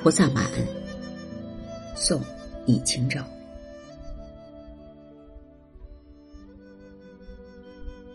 [0.00, 0.44] 菩萨蛮，
[1.96, 2.22] 宋，
[2.64, 3.26] 李清照。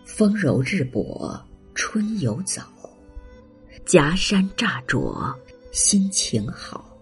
[0.06, 1.38] 风柔日薄，
[1.76, 2.64] 春犹早。
[3.86, 5.38] 夹山乍着，
[5.74, 6.98] 心情好。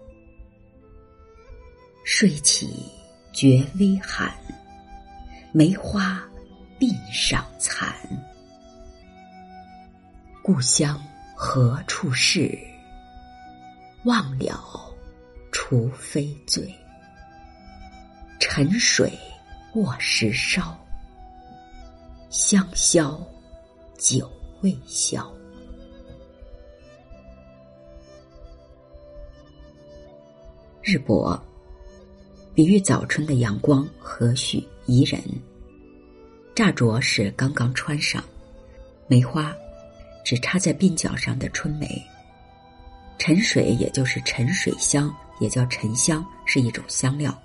[2.04, 2.90] 睡起
[3.32, 4.36] 觉微寒，
[5.52, 6.20] 梅花
[6.80, 7.94] 鬓上残。
[10.42, 11.00] 故乡
[11.36, 12.58] 何处是？
[14.04, 14.81] 忘了，
[15.72, 16.70] 除非醉。
[18.38, 19.10] 沉水
[19.72, 20.78] 卧石烧，
[22.28, 23.18] 香消
[23.96, 25.32] 酒未消。
[30.82, 31.42] 日薄，
[32.54, 35.18] 比喻早春的阳光和煦宜人。
[36.54, 38.22] 乍着是刚刚穿上，
[39.06, 39.56] 梅花
[40.22, 41.88] 只插在鬓角上的春梅。
[43.18, 45.10] 沉水也就是沉水香，
[45.42, 47.36] 也叫沉香，是一种香料。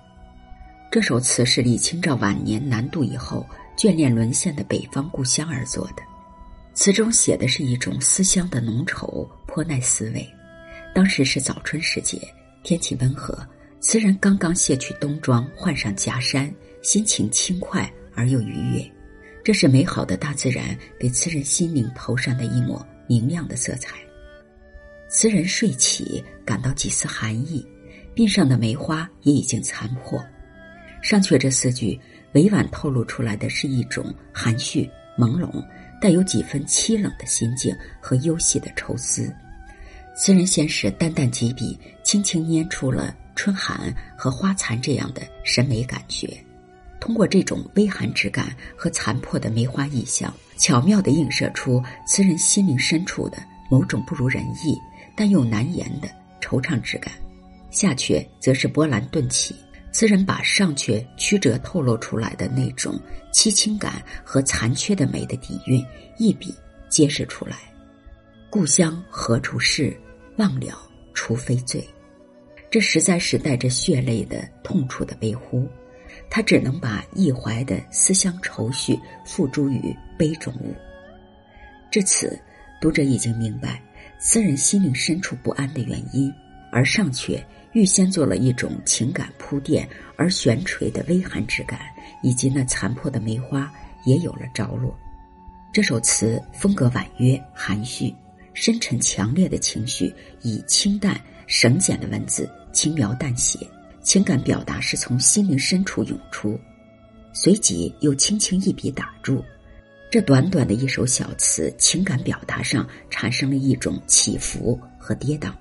[0.88, 3.44] 这首词是李清照晚年南渡以后，
[3.76, 6.02] 眷恋沦陷的北方故乡而作的。
[6.74, 10.26] 词中写的是一种思乡的浓稠，颇耐思味。
[10.94, 12.20] 当时是早春时节，
[12.62, 13.36] 天气温和，
[13.80, 18.92] 词人刚刚卸去冬装，换上袈衫，心情轻快而又愉悦。
[19.42, 23.96] 这是美好的大自然给词人心灵投上的一抹明亮的色彩。
[25.10, 27.66] 词人睡起，感到几丝寒意，
[28.18, 30.20] 鬓上的梅花也已经残破。
[31.00, 31.96] 上阙这四句
[32.32, 35.64] 委婉透露出来的是一种含蓄、朦胧、
[36.00, 39.32] 带有几分凄冷的心境和幽细的愁思。
[40.16, 46.36] 词人先是淡淡几笔，轻轻拈出了春寒和花残这样的审美感觉，
[46.98, 53.38] 通过这种微寒之感和残破的梅花意象，巧妙地映射出词人心灵深处的
[53.70, 54.76] 某种不如人意。
[55.14, 56.08] 但又难言的
[56.40, 57.12] 惆怅之感，
[57.70, 59.54] 下阙则是波澜顿起。
[59.90, 63.00] 词人把上阙曲折透露出来的那种
[63.32, 65.84] 凄清感和残缺的美的底蕴，
[66.18, 66.54] 一笔
[66.88, 67.56] 揭示出来。
[68.50, 69.96] 故乡何处是？
[70.36, 70.78] 忘了，
[71.14, 71.82] 除非醉。
[72.70, 75.66] 这实在是带着血泪的痛楚的悲呼，
[76.30, 80.74] 他只能把一怀的思乡愁绪付诸于杯中物。
[81.90, 82.38] 至此，
[82.78, 83.82] 读者已经明白。
[84.20, 86.32] 词人心灵深处不安的原因，
[86.70, 87.42] 而上阙
[87.72, 91.78] 预先做了一种情感铺垫，而悬垂的微寒之感，
[92.22, 93.72] 以及那残破的梅花
[94.04, 94.96] 也有了着落。
[95.72, 98.14] 这首词风格婉约含蓄，
[98.54, 100.12] 深沉强烈的情绪
[100.42, 103.58] 以清淡省简的文字轻描淡写，
[104.02, 106.58] 情感表达是从心灵深处涌出，
[107.32, 109.44] 随即又轻轻一笔打住。
[110.10, 115.52] 这短短的一首小词，情感表达上产生了一种起伏和跌宕。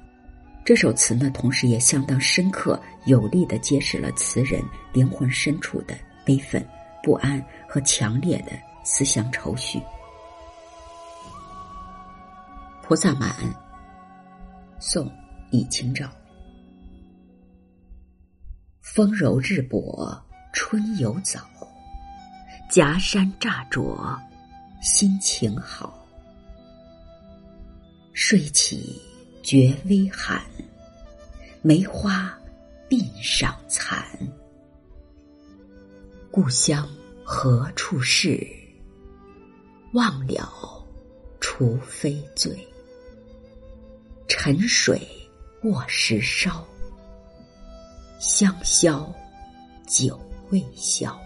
[0.67, 4.61] 这首词呢，同时也相当深刻有力的揭示了词人
[4.91, 6.61] 灵魂深处的悲愤、
[7.01, 8.51] 不安和强烈的
[8.83, 9.79] 思乡愁绪。
[12.83, 13.29] 《菩萨蛮》，
[14.77, 15.05] 宋·
[15.49, 16.09] 李清照。
[18.81, 21.39] 风柔日薄，春犹早，
[22.69, 23.97] 夹山乍着。
[24.81, 26.05] 心情好，
[28.11, 29.01] 睡起
[29.47, 30.43] 觉微寒，
[31.61, 32.37] 梅花
[32.89, 34.05] 鬓上残。
[36.29, 36.85] 故乡
[37.23, 38.45] 何处是？
[39.93, 40.85] 忘了，
[41.39, 42.67] 除非醉。
[44.27, 45.01] 沉水
[45.63, 46.67] 卧石烧，
[48.19, 49.09] 香消
[49.87, 50.19] 酒
[50.49, 51.17] 未消。